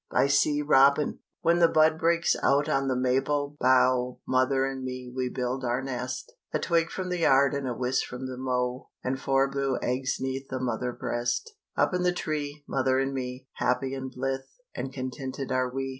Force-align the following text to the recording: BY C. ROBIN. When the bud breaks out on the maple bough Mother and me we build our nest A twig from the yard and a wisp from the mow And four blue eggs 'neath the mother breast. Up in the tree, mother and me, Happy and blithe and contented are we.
BY 0.09 0.27
C. 0.29 0.61
ROBIN. 0.63 1.19
When 1.43 1.59
the 1.59 1.67
bud 1.67 1.99
breaks 1.99 2.35
out 2.41 2.67
on 2.67 2.87
the 2.87 2.95
maple 2.95 3.55
bough 3.59 4.17
Mother 4.27 4.65
and 4.65 4.83
me 4.83 5.13
we 5.15 5.29
build 5.29 5.63
our 5.63 5.83
nest 5.83 6.33
A 6.51 6.57
twig 6.57 6.89
from 6.89 7.09
the 7.09 7.19
yard 7.19 7.53
and 7.53 7.67
a 7.67 7.75
wisp 7.75 8.07
from 8.07 8.25
the 8.25 8.35
mow 8.35 8.89
And 9.03 9.19
four 9.21 9.47
blue 9.47 9.77
eggs 9.83 10.17
'neath 10.19 10.47
the 10.49 10.59
mother 10.59 10.91
breast. 10.91 11.53
Up 11.77 11.93
in 11.93 12.01
the 12.01 12.11
tree, 12.13 12.63
mother 12.67 12.97
and 12.97 13.13
me, 13.13 13.45
Happy 13.57 13.93
and 13.93 14.09
blithe 14.09 14.41
and 14.73 14.91
contented 14.91 15.51
are 15.51 15.69
we. 15.71 15.89